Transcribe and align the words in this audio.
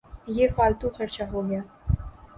یہ 0.37 0.47
فالتو 0.55 0.87
خرچہ 0.95 1.23
ہو 1.31 1.39
گیا۔ 1.49 1.61